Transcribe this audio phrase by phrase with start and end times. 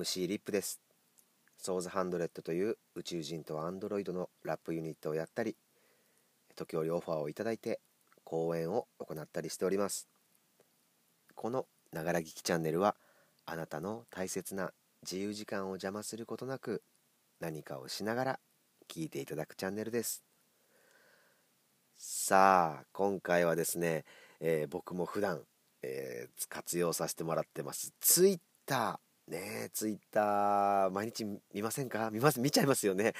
[0.00, 0.80] MC リップです
[1.58, 5.56] ソーズハンドレッドという宇宙人とアンドロイドのラップユニットをやったり
[6.56, 7.80] 時折オファーをいただいて
[8.24, 10.08] 講演を行ったりしております
[11.34, 12.96] このながら聞きチャンネルは
[13.44, 16.82] あなたの大切な自由時間を邪魔することなく
[17.38, 18.40] 何かをしながら
[18.88, 20.24] 聞いていただくチャンネルです
[21.98, 24.04] さあ今回はですね、
[24.40, 25.42] えー、僕も普段
[25.82, 27.94] えー、活用させてもらってます。
[28.00, 29.09] ツイッター。
[29.30, 32.10] ねツイッター、毎日見ませんか？
[32.10, 33.14] 見ます、見ちゃいますよね。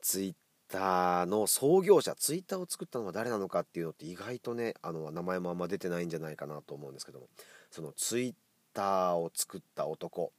[0.00, 0.34] ツイッ
[0.68, 7.28] ターの創業者、ツイッターを作ったのは誰なのかっていうのって意外とね、あの、名前もあんま出てないんじゃないかなと思うんですけども、
[7.70, 8.34] そのツイッ
[8.74, 10.32] ターを作った男、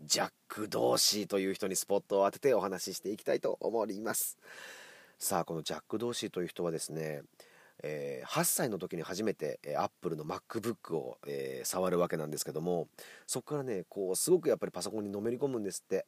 [0.00, 4.38] ジャック・ドーシーという人にスポットを当ててお話ししていきたいと思います。
[5.18, 7.22] さあ、このジャック・ドーシーという人はですね、
[7.82, 12.88] えー、8歳の時に初めて、えー、アップルの MacBook を、えー、触るわけなんですけども
[13.26, 16.06] そこからねこうすごくやっぱりパソコンにのめり込むんですって。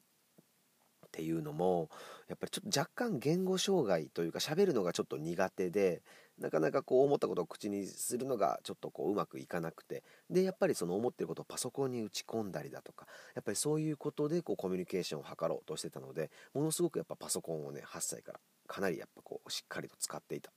[1.07, 1.89] っていうのも
[2.29, 6.01] やっぱりちょっと若干言語障害というか喋るのがちょっと苦手で
[6.39, 10.03] なかなかこう思ったことを口にするのがちょっとこううまくいかなくて。
[10.29, 20.51] でやっぱりその思ってることをパソコンに打ち込んだりだとかやっぱりそういうことでこうコミュニケーションを図ろうとしてたのでものすごくやっぱパソコンをね8歳からかなりやっぱこうしっかりと使っていた。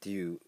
[0.00, 0.38] っていう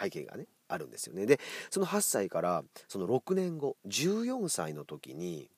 [0.00, 1.26] 背景がねあるんですよね。
[1.26, 1.38] で
[1.70, 5.50] その8歳からその6年後14歳の時に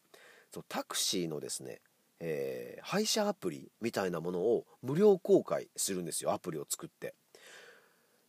[0.53, 1.81] そのタクシーのですね、
[2.19, 6.33] えー、配車アプリみたいなものを無料公開するんですよ。
[6.33, 7.15] アプリを作って。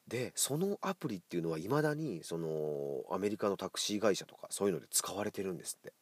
[0.08, 5.94] でそのアプリっていうのはいまだにそのアメリカのタクシー会社とかそういうので使われてるんですって。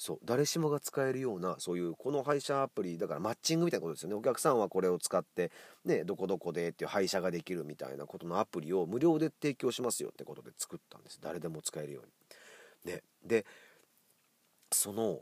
[0.00, 5.52] そう誰しもが使えるようなそういうこの配車アプリだからマッチングみたいなことですよねお客さんはこれを使って
[5.84, 12.06] ねどこどこでっていう配車ができるみたいなことのアプリを無料で提供しますよってことで作ったんです誰でも使えるよう
[12.86, 12.92] に。
[12.94, 13.44] ね、で
[14.72, 15.20] その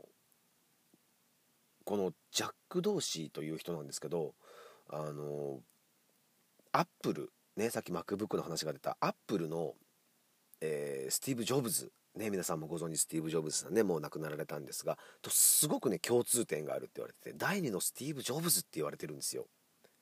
[1.83, 4.33] このジャック・ドーシーという人なんですけど
[4.89, 5.59] あの
[6.71, 9.73] アップルねさっき MacBook の話が出たアップルの、
[10.61, 19.47] えー、スティーブ・ジョブズね、皆さんもご存知スティーブ・ジョブズさんねもう亡くなられたんですがとすごくね共通点があるって言われてて第2のスティーブ・ジョブズって言われてるんですよ。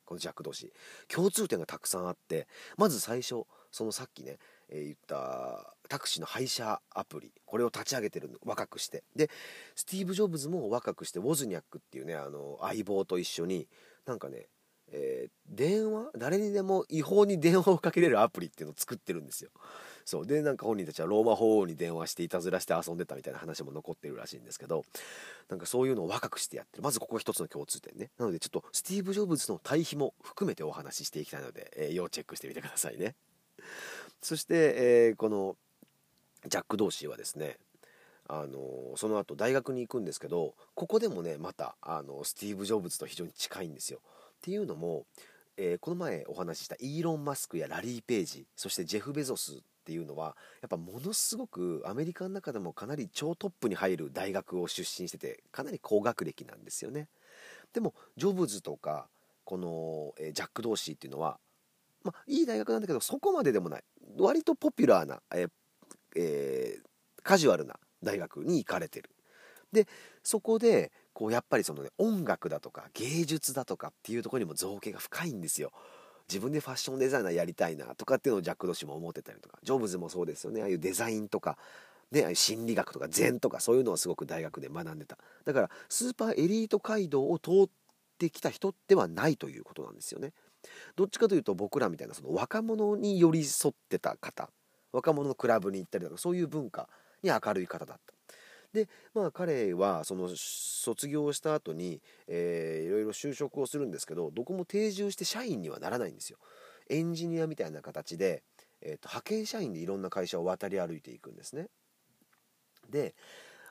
[0.03, 0.71] このジャック・ドーシー。
[1.09, 4.37] 共通点がたくさんあってまず最初そのさっきね、
[4.69, 9.03] えー、言ったタクシーの配車アプリこれを立ち上げてる若くして。
[9.15, 9.29] で
[9.75, 13.67] スティーブ・ジョブズも若くしてウォズニャックっていうねあの相棒と一緒に
[14.07, 14.47] なんかね
[14.89, 16.11] えー、電話？
[16.17, 19.51] 誰にでも違法に電話をかけれるアプリっていうのを作ってるんですよ。
[20.07, 20.25] そう。
[20.25, 24.85] でなんか本人たちはローマ法王に電話していたずらして遊んでたみたいな話も残ってるらしいんですけど
[25.49, 26.83] なんかそういうのを若くしてやってる。
[26.83, 28.09] まずここ一つの共通点ね。
[28.17, 33.15] なのでちょっとスティーブ・ジョブズの対比も含めてお話ししていきたいので、えー、要チェックしてみてくださいね。
[34.21, 35.57] そして、えー、この
[36.47, 37.57] ジャック・ドーシーはですね
[38.29, 43.99] あのその後大学に行くんですけどここでもねまたあのスティーブ・ジョブズと非常に近いんですよ。
[43.99, 45.03] っていうのも、
[45.57, 57.07] えー、この前お話ししたイーロン・マスクやラリー・ページそしてジェフ・ベゾスっていうのはやっぱものすごくアメリカの中でもかなり超トップに入る大学を出身しててかなり高学歴なんですよね。
[57.71, 59.07] でもジョブズとか
[59.45, 61.39] この、えジャック・ドーシーっていうのは
[62.03, 63.83] まあいい大学なんだけどそこまででもない。
[64.19, 65.47] 割とポピュラーな、え
[66.17, 69.09] えー、カジュアルな大学に行かれてる。
[69.71, 69.87] で
[70.21, 75.71] そこでこうやっぱりそのね音楽だとか芸術だとかっていうところにも造形が深いんですよ。
[76.29, 80.61] 自分でファッションデザイナーやりたいなとかっていうのをジャック・ドシも思ってたりとかジョブズもそうですよね。
[80.61, 81.57] ああいうデザインとか
[82.11, 85.17] ね、ああいう心理学とか禅とかそういうのをすごく大学で学んでた。
[85.45, 87.69] だからスーパーエリート街道を通っ
[88.17, 90.33] てきた人ではないということなんですよね。
[90.95, 94.49] どっちかというと僕らみたいなその若者に寄り添ってた方
[94.91, 96.89] 若者のクラブに行ったりとかそういう文化
[97.23, 98.16] に明るい方だった。
[98.77, 106.37] でまあ彼はその卒業した後に、えー、いろいろ就職をするんですけどどこも定住して社員にはならないんですよ。
[106.89, 108.43] エンジニアみたいな形で、
[108.81, 111.69] えーと、派遣社員でいろんな会社を渡り歩いていくんですね。
[112.87, 113.15] で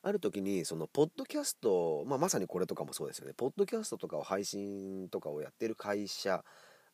[0.02, 3.34] ある時にそのポッドキャスト、まあ、まさにこれとかもそうですよね。
[3.36, 6.44] ポッドキャストとかを配信とかをやってる会社、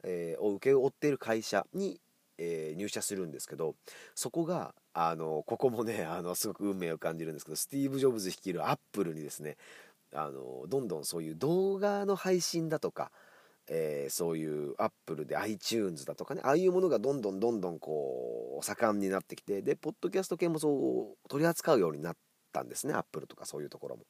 [0.04, 1.98] えー、を請け負ってる会社に
[2.38, 3.74] えー、入社するんですけど
[4.14, 9.56] そこがあのここもね あのすごく運命を感じるんですけどスティーブ・ジョブズ率いるアップルにですね
[10.14, 13.10] あのどんどんそういう動画の配信だとか、
[13.68, 22.16] えー、そういうアップルで iTunes だとかねああいうものがどんどんどんどんこう盛んになってきてでポッドキャスト系もそう取り扱うようになっ
[22.52, 24.04] たんですねアップルとかそういうところも。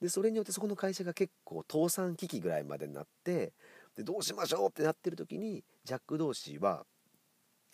[0.00, 3.52] でそれによってそこの会社が結構倒産危機ぐらいまでになって
[3.96, 6.86] でどうしましょうってなってる時にジャック・ドーシーは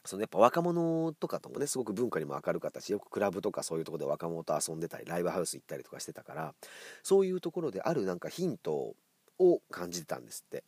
[0.07, 6.55] そのやっぱ若者とかともねすごく文化にも明るかったしよくクラブとかそういうとこで若者と遊んでたりライブハウス行ったりとかしてたから
[7.03, 8.95] そういうところであるなんかヒント
[9.39, 10.59] を感じてたんですって。
[10.59, 10.63] っ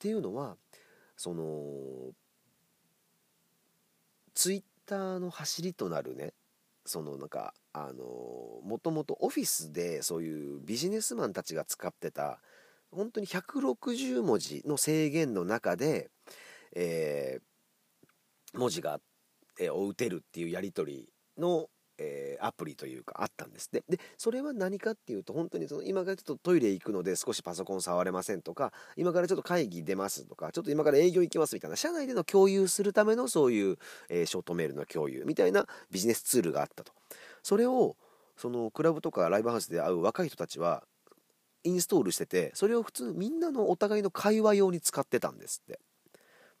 [0.00, 0.56] ていうのは
[1.16, 1.44] その
[4.32, 6.32] ツイッターの走りとなるね
[6.86, 8.04] そのなんかあの
[8.64, 12.40] もともとオフィスでそういうビジネスマンたちが使ってた
[12.90, 16.08] 本当に160文字の制限の中で、
[16.74, 17.42] えー、
[18.54, 19.00] 文字が、
[19.58, 21.08] えー、を打てるっていうやり取り
[21.38, 21.68] の
[22.02, 23.82] えー、アプリというかあったんですね。
[23.88, 33.76] で、それは何かっていうと、本当にその今からちょっとトイレ行くので少しパソコン触れませんとか、今からちょっと会議出ますとか、ちょっと今から営業行きますみたいな、社内での共有するためのそういう、
[34.08, 36.92] えー、ショートメールの共有みたいなビジネスツールがあったと。
[37.42, 37.96] それを、
[38.36, 40.84] そのクラブとかライブハウスで会う若い人たちは、
[41.64, 45.78] インストールしてて、それを普通みんなのお互いの会話用に使ってたんですって。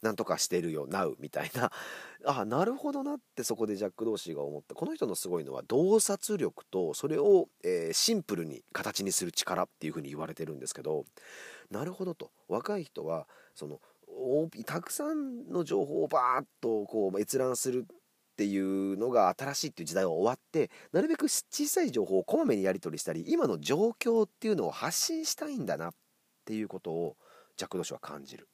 [0.02, 1.70] なんとかしてるよ、なうみたいな。
[2.24, 4.74] あ、なるほどなってそこでジャック・ドーシーが思った。
[4.74, 11.04] この人のすごいのは洞察力と、それを、えー、シンプルに形にする力っていうふうに言われてるんですけど、
[11.70, 12.30] なるほどと。
[12.48, 13.80] 若い人は、その、
[14.66, 17.96] たくさんの情報をバーッとこう閲覧するっ
[18.36, 25.94] ていうのが新しいっていう時代は終わってなるべく小さい情報をこまめにやり取りしたり今の状況っていうのを発信したいんだなっ
[26.44, 27.16] ていうことを
[27.56, 28.48] ジャック・ドーシは感じる。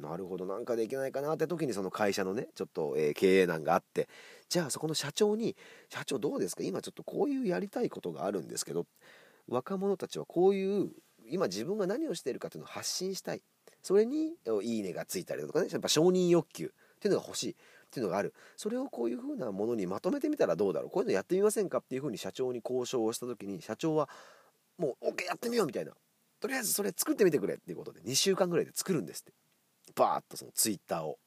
[0.00, 4.08] なるほどなんかできないかなって時にその会社のねちょっと、えー、経営難があって
[4.48, 5.56] じゃあそこの社長に
[5.90, 6.62] 「社長どうですか？
[6.62, 8.86] 今ちょっとこういうやりたいことがあるんですけど
[9.48, 10.90] 若者たちはこういう
[11.28, 13.42] 今自分が何をしているかというのを発信したい。
[13.82, 17.50] それに「いいね」がついたりとかねやっぱ承認欲求っていうのが欲しい。
[17.50, 18.34] っていうのがある。
[18.58, 20.90] それをこういうふうなものにまとめてみたらどうだろう？
[20.90, 21.78] こういうのやってみませんか？
[21.78, 24.10] っていうふうに社長に交渉をした時に社長は
[24.76, 25.92] もう OK やってみようみたいな。
[26.38, 29.32] とりあえずそれ作ってみてくれっていうことで2週間ぐらいで作るんですって。
[29.98, 31.18] バーッとそのツイッターを。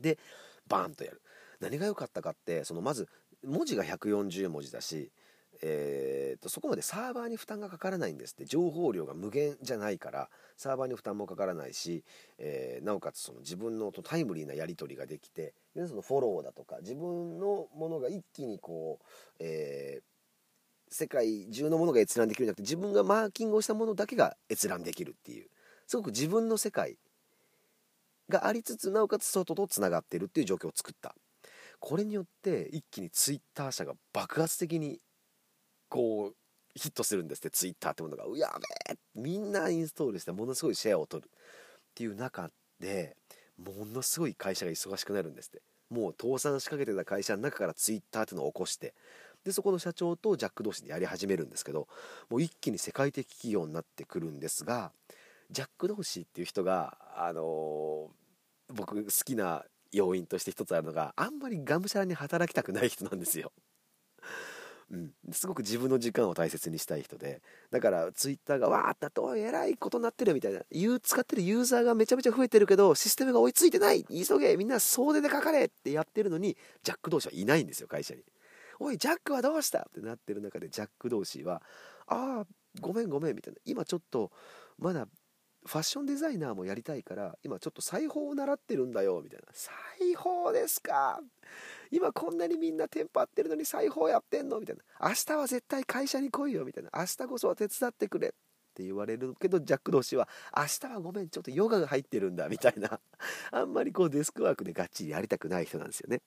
[0.00, 0.18] で
[0.68, 1.20] バーンとやる。
[1.60, 3.08] 何が良かったかってそのまず
[3.44, 5.12] 文字が140文字だし
[5.64, 8.44] えーと、そこまでサーバーに負担がかからないんですって。
[8.44, 12.04] 情報量が無限じゃないからサーバーに負担もかからないし、
[12.38, 19.06] えー、なおかつその自分のタイムリーなやり取りができてでそのフォローだとか自分のものが一気にこう、
[19.38, 25.48] えー、世界中のものが閲覧できるんじゃなくて自分がマーキングをしたものだけが閲覧できるっていう。
[25.86, 26.96] すごく自分の世界
[28.28, 31.14] がありつつなおかつ外とつながってるっていう状況を作った。
[31.80, 35.00] これによって一気にツイッター社が爆発的に
[35.88, 36.36] こう
[36.74, 38.26] ヒットするんですってツイッターってものが。
[38.26, 38.96] うやべえ！
[39.14, 41.30] みんなインストールしてものすごいシェアを取るっ
[41.94, 43.16] ていう中で
[43.58, 45.62] ものすごい会社が忙しくなるんですって。
[45.90, 48.94] もう倒産しかけてた会社の中からツイッターっていうのを起こして。
[49.44, 51.88] でそこの社長とジャック同士でやり始めるんですけど
[52.30, 54.92] もう一気に世界的企業になってくるんですが
[55.52, 63.52] ジャック・ドーシーっていう人が、あのー、僕好きな要因として一つあるのがあんまりがむしゃらに働きたくない人なんですよ。
[64.90, 67.42] うん、すごく自分の時間を大切にしたい人で。
[67.70, 70.62] だからツイッターがわーっとっておいえらいことになってるみたいな
[71.00, 78.24] 使ってるユーザーがめちゃめちゃ増えてるけどシステムが追いついてない急げみんな総出で書かれってやってるのにジャック同士はいないんですよ会社に。
[78.80, 81.62] おいジャックはどうしたってなってる中でジャック同士は
[82.06, 82.46] ああ
[82.80, 83.60] ごめんごめんみたいな。
[83.64, 84.30] 今ちょっと
[84.78, 85.06] まだ
[85.64, 89.46] ファッションデザイナーもやりたいから今ちょっと裁縫を習ってるんだよみたいな。
[89.52, 89.72] 裁
[90.14, 91.20] 縫ですか？
[91.90, 94.58] 今こんなにみんなテンポ合ってるのに裁縫やってんの？
[94.58, 95.08] みたいな。
[95.08, 96.90] 明日は絶対会社に来いよみたいな。
[96.94, 98.30] 明日こそは手伝ってくれっ
[98.74, 102.98] て言われるけどジャック同士は明日はごめんちょっとヨガが入ってるんだみたいな。
[103.52, 106.22] あんまりこうデスクワークでがっちりやりたくない人なんですよね。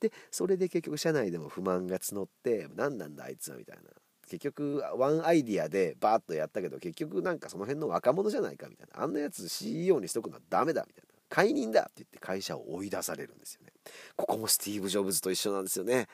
[0.00, 3.84] でそれで結局社内でも不満が募って何なんだあいつはみたいな。
[4.28, 9.02] 結局ワンアイディアでバーッとやったけど結局なんかその辺の若者じゃないかみたいな。
[9.02, 11.14] あんなやつ CEO にしとくのはダメだみたいな。
[11.28, 13.72] 解任だって言って会社を追い出されるんですよね。
[14.16, 16.06] ここもスティーブ・ジョブズと一緒なんですよね。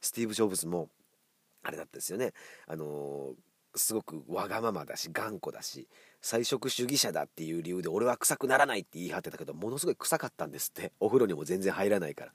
[0.00, 0.88] スティーブ・ジョブズも
[1.62, 2.32] あれだったですよね。
[2.66, 3.34] あのー、
[3.76, 5.88] すごくわがままだし頑固だし
[6.24, 10.92] 菜食主義者だっていう理由で俺は臭くならないって言い張ってたけどものすごい臭かったんですって。
[10.98, 12.32] お風呂にも全然入らないから。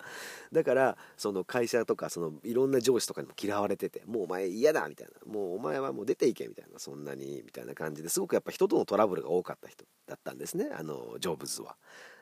[0.52, 5.32] だからその会社とかそのいろんな上司とかにも嫌われててもうお前嫌だみたいな。
[5.32, 11.76] もうお前はもう出ていけみたいなそんなにみたいな感じですごくやっぱ人とのトラブルが多かった人だったんですねあのジョブズは。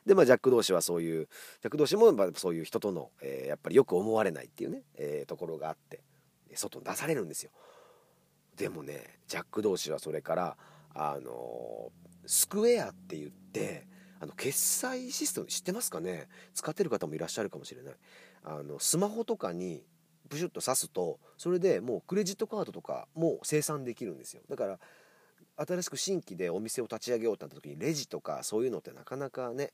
[0.06, 1.28] でまあジャック同士はそういう
[1.60, 6.00] ジャック同士もそういう人との、えー、やっぱりよく思われないっていうね、えー、ところがあって
[6.54, 7.50] 外に出されるんですよ。
[8.58, 10.56] でもねジャック同士はそれから
[10.94, 11.92] あの
[12.26, 13.86] スクエアって言って
[14.20, 16.28] あの決済システム知ってますかね？
[16.54, 17.94] 使ってる方もいらっしゃるかもしれない。
[18.42, 19.84] あのスマホとかに
[20.28, 24.42] プシュッと挿すとそれでもうクレジットカードとかも生産できるんですよ。
[24.48, 24.78] だから
[25.56, 29.72] 新しく新規でお店を立ち上げようってなった時にレジとかそういうのってなかなかね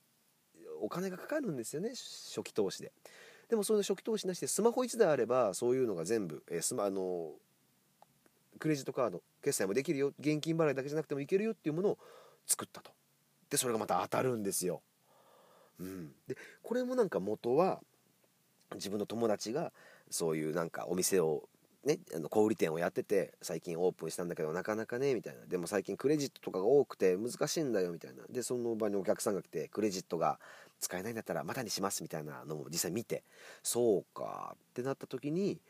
[0.81, 2.93] お金がかかるんですよね初期投資で。
[3.49, 7.33] でもその初期投資なしでスマホ1台あればそういうのが全部、えー、スマあの
[8.65, 11.99] クレジットカード決済もできるよ現金払いだけじゃなくてもいけるよっていうものを
[12.47, 12.93] 作ったと。
[13.51, 14.81] でそれがまた当たるんですよ、
[15.79, 17.81] うん、でこれもなんか元は
[18.75, 19.71] 自分の友達が
[20.09, 21.47] そういうなんかお店を
[21.85, 25.45] ね、あの小売店をやってて最近オープンしたんだけどなかなかねみたいな。
[25.45, 28.23] でも最近クレジットとかが多くて難しいんだよみたいな。
[28.31, 30.41] でその場にお客さんが来てクレジットが
[30.81, 33.25] 使えないんだったらまたにしますみたいなのも実際見て。
[33.63, 34.57] そうか。
[34.71, 35.61] ってなった時に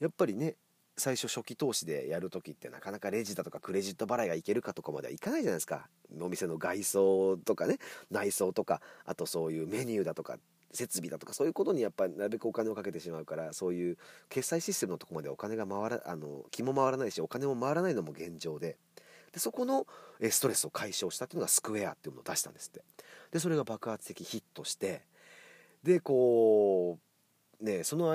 [0.00, 0.56] やっぱりね
[0.96, 5.88] 最初初期投資でやる時ってなかなかレジだとかクレジット払いがいけるかとかまではいかないじゃないですか。
[6.20, 7.78] お店の外装とかね
[8.10, 10.38] 内装とかあとそういうメニューだとか
[10.72, 13.98] 設備だとかそういうことにやっぱりなるべくお金をかけてしまうからそういう
[14.28, 18.76] 決済システムのとこまでお金が回らあの気も回らないしお金も回らないのも現状で。
[19.32, 19.84] でそこの
[20.30, 22.84] ストレスを解消したっていうのがスクエアっていうのを出したんですって。
[23.32, 25.02] でそれが爆発的ヒットして
[25.82, 27.00] でこ
[27.60, 28.12] うねその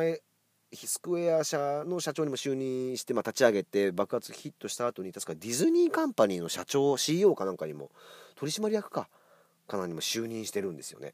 [0.73, 7.89] スクエア社の社長にも就任して、まあ、立ち上げて爆発ヒットした後に確かディズニーカンパニーの社長 CEO かなんかにも
[8.35, 9.09] 取締役か
[9.67, 11.13] かなにも就任してるんですよね。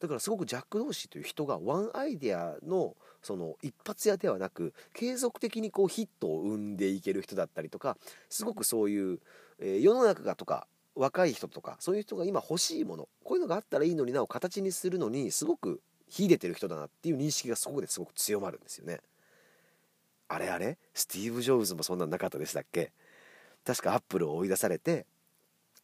[0.00, 7.98] だからすごくジャック・ドーシーという人がワンアイデアのその一発屋ではなく継続的にこうヒットを生んでいける人だったりとか
[8.30, 9.20] すごくそういう、
[9.58, 19.00] えー、世の中がとか若い人とかそういう人が今欲しいものこういうのがあったらいいのになを形にするのにすごく秀でてる人だなっていう認識がそこですごく強まるんですよね。
[20.28, 20.76] あれあれ？
[20.94, 22.92] スティーブ・ジョブズもそんなんなかったでしたっけ？
[23.64, 25.06] 確かアップルを追い出されて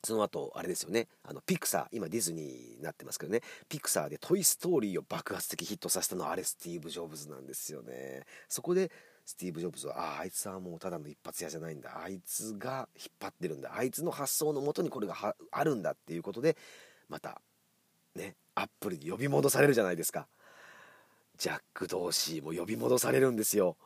[0.04, 1.08] その後あれですよね。
[1.24, 3.40] あのピクサー今ディズニーになってますけどね。
[3.68, 8.24] ピクサーで「トイ・ストーリー」を爆発的ヒットさせたのはあれスティーブ・ジョブズなんですよね。
[8.48, 8.92] そこで
[9.24, 12.00] スティーブ・ジョブズはあああいつはもうただの一発屋じゃないんだ。
[12.00, 13.74] あいつが引っ張ってるんだ。
[13.74, 16.56] あいつの発想のもとにこれがあるんだっていうことで
[17.08, 17.40] また
[18.16, 20.26] ねアップルに呼び戻されるじゃないですか。
[21.38, 23.76] ジャック・ドーシーも呼び戻されるんですよ。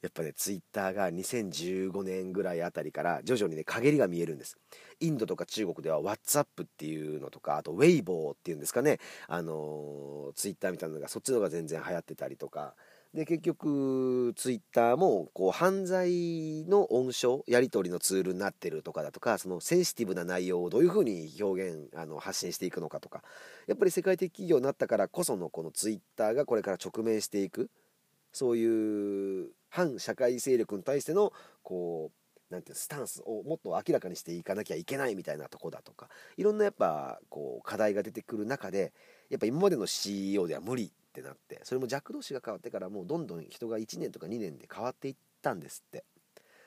[0.00, 4.56] やっぱねツイッターが2015年ぐらいあたりから徐々にね陰りが見えるんです。
[5.00, 8.98] インドとか中国では WhatsApp っていうのとかあと Weibo っていうんですかね。
[9.28, 12.74] あのツイッターみたいなのがそっちの方が全然流行ってたりとか。
[13.14, 23.22] で結局ツイッターもこう犯罪の温床やり取りのツールになってるとかだとかそのセンシティブな内容をどういうふうに表現あの発信していくのかとか
[23.68, 27.70] やっぱり世界的企業になったからこそのこのツイッターがこれから直面していく
[28.32, 32.10] そういう反社会勢力に対してのこ
[32.50, 38.92] うなんていうスタンスをもっと明らかにしていかなきゃいけないみたいなとこだとかいろんなやっぱこう課題が出てくる中で
[39.30, 46.04] やっぱ今までの CEO では無理ってなってそれも弱同士が変わってからもうどんどん人が1年とか2年で変わっていったんですって。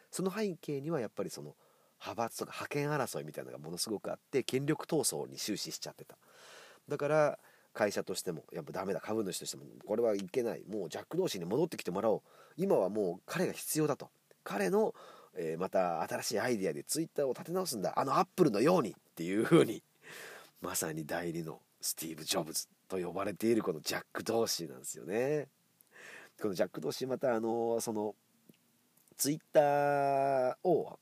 [0.09, 1.55] その背景にはやっぱりその
[1.99, 6.17] 派閥とか覇権争いみたいなのがものすごくあって権力闘争に終始しちゃってた。
[6.87, 7.39] だから
[7.73, 12.21] 会社としてもやっぱダメだ株主としてもこれはいけないもうジャック同士に戻ってきてもらおう。
[12.55, 14.09] 今はもう彼が必要だと。
[14.43, 14.95] 彼の、
[15.35, 17.93] えー、また新しいアイデアでツイッターを立て直すんだ。
[17.97, 19.83] あのアップルのようにっていう風に
[20.61, 25.47] まさに代理のスティーブ・ジョブズと呼ばれているこのジャック・ドーシーなんですよね。
[26.41, 28.15] このジャック・ドーシーまたあのその
[29.17, 30.99] ツイッターを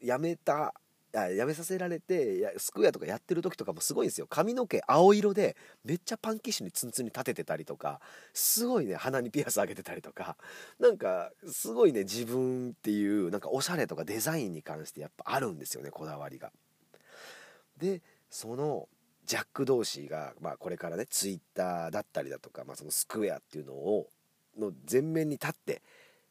[0.00, 0.74] やめた
[1.12, 4.26] やめさせられてやスクエアとかやってる時とかもすごいんですよ。
[4.26, 8.00] 髪の毛青色でめっちゃパンキッシュにツンツンに立ててたりとか
[8.32, 10.38] すごいね鼻にピアス上げてたりとか。
[10.80, 16.50] なんかすごいね自分っていうなんかおしゃれとかデザインに関してやっぱあるんですよねこだわりが。
[17.76, 18.00] で
[18.30, 18.88] その
[19.24, 24.08] ジャック・ドーシーが、まあ、これからねツイッターだったりだとか、まあ、そのスクエアっていうのを
[24.58, 25.82] の前面に立って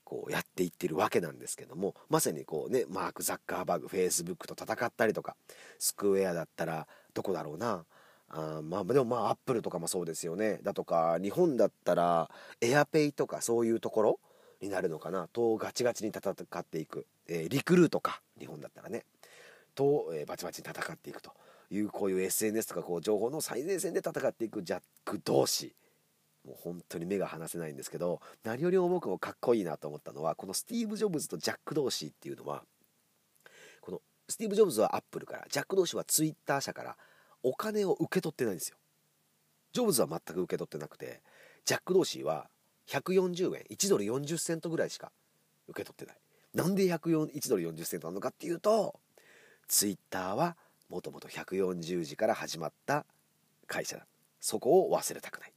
[0.03, 5.36] こうやっていってるわけなんですけどもまさにこうねマーク・ザッカーバーグフェイスブックと戦ったりとか
[5.79, 7.86] スクエアだったらどこだろうな
[8.33, 10.60] あまあでもまあアップルとかもそうですよね。
[10.63, 12.29] だとか日本だったら
[12.62, 14.19] エアペイとかそういうところ
[14.62, 15.27] になるのかな。
[15.27, 19.03] とガチガチに戦っていく、えー、リクルートか日本だったらね。
[19.75, 21.31] と、えー、バチバチに戦っていくと。
[21.72, 25.74] いうこういう SNS とかこう情報の最前線で戦っていくジャック同士。
[26.46, 32.63] もう本当に目が離せないんですけど何よりも僕もかっこいいなと思ったのはこのスティーブ・ジョブズとジャック同士っていうのは
[33.80, 36.98] このスティーブ・ジョブズはアップルからジャック同士はツイッター社から
[37.44, 38.78] お金を受け取ってないんですよ。
[39.72, 41.22] ジョブズは全く受け取ってなくて
[41.63, 42.50] ジャック同士は
[42.88, 45.12] 140円1ドル40セントぐらいしか
[45.68, 46.18] 受け取ってない。
[46.56, 49.00] なんで1ドル40セントなのかっていうと
[49.68, 50.58] ツイッターは
[50.91, 53.05] もともと140時から始まった
[53.65, 53.95] 会社。
[53.95, 54.05] だ
[54.41, 55.53] そこを忘れたくない。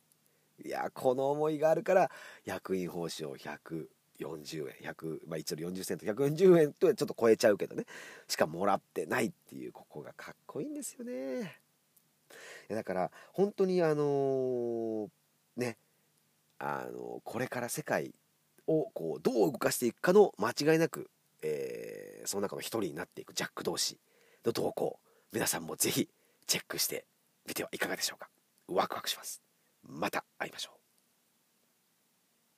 [0.64, 2.10] いやこの思いがあるから
[2.44, 3.88] 役員報酬を140
[4.20, 7.84] 円100まあ1ドル40セント140円とはちょっと超えちゃうけどね。
[8.28, 11.58] しかもらってないっていうここがかっこいいんですよね。
[12.68, 15.08] だから本当にあのー、
[15.56, 15.78] ね
[16.60, 18.14] あのー、これから世界
[18.68, 21.10] をこうどう動かしていくかの間違いなく、
[21.42, 23.98] えー、その中の一人になっていくジャック同士
[24.44, 25.00] の動向。
[25.34, 26.08] 皆さんもぜひ
[26.46, 27.06] チェックして
[27.44, 28.28] みてはいかがでしょうか。
[28.68, 29.42] ワクワクします。
[29.82, 30.83] また会いましょう。